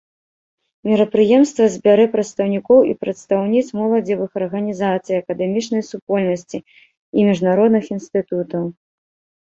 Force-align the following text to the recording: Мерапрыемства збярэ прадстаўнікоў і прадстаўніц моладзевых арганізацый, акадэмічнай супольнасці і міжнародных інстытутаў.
Мерапрыемства 0.87 1.65
збярэ 1.75 2.05
прадстаўнікоў 2.15 2.79
і 2.93 2.97
прадстаўніц 3.05 3.63
моладзевых 3.83 4.29
арганізацый, 4.43 5.15
акадэмічнай 5.25 5.81
супольнасці 5.93 6.57
і 6.65 7.19
міжнародных 7.33 7.83
інстытутаў. 7.97 8.63